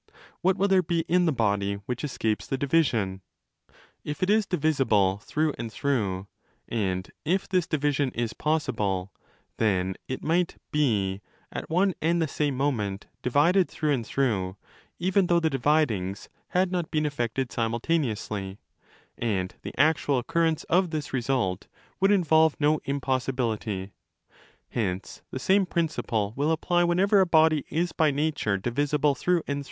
What 0.41 0.57
will 0.57 0.67
there 0.67 0.81
be 0.81 1.01
in 1.07 1.27
the 1.27 1.31
body 1.31 1.75
which 1.85 2.03
escapes 2.03 2.47
the 2.47 2.57
division?: 2.57 3.21
If 4.03 4.23
it 4.23 4.31
is 4.31 4.47
divisible 4.47 5.19
through 5.23 5.53
and 5.59 5.71
through, 5.71 6.25
and 6.67 7.11
if 7.23 7.47
this 7.47 7.67
division 7.67 8.09
is 8.15 8.33
possible, 8.33 9.13
then 9.57 9.93
it 10.07 10.23
might 10.23 10.57
Je, 10.73 11.21
at 11.51 11.69
one 11.69 11.93
and 12.01 12.19
the 12.19 12.27
same 12.27 12.57
moment, 12.57 13.05
divided 13.21 13.69
through 13.69 13.91
and 13.93 14.03
through, 14.03 14.57
even 14.97 15.27
though 15.27 15.39
the 15.39 15.51
dividings 15.51 16.29
had 16.47 16.71
not 16.71 16.89
been 16.89 17.05
effected 17.05 17.51
simultaneously: 17.51 18.57
and 19.19 19.53
the 19.61 19.77
actual 19.77 20.17
occurrence 20.17 20.63
of 20.63 20.89
this 20.89 21.13
result 21.13 21.67
would 21.99 22.09
involve 22.11 22.59
no 22.59 22.79
impossibility. 22.85 23.93
Hence 24.69 25.21
the 25.29 25.37
same 25.37 25.67
principle 25.67 26.33
will 26.35 26.49
apply 26.51 26.85
whenever 26.85 27.19
a 27.21 27.27
body 27.27 27.65
is 27.69 27.91
20 27.91 27.91
by 27.97 28.09
nature 28.09 28.57
divisible 28.57 29.13
through 29.13 29.43
and. 29.45 29.59